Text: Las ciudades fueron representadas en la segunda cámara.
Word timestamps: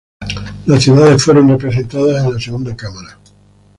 Las 0.65 0.81
ciudades 0.81 1.23
fueron 1.23 1.47
representadas 1.47 2.25
en 2.25 2.33
la 2.33 2.39
segunda 2.39 2.75
cámara. 2.75 3.19